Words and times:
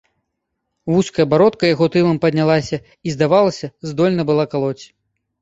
Вузкая 0.93 1.25
бародка 1.33 1.69
яго 1.73 1.85
тылам 1.97 2.17
паднялася 2.23 2.77
і, 3.07 3.15
здавалася, 3.17 3.71
здольна 3.93 4.21
была 4.33 4.49
калоць. 4.57 4.81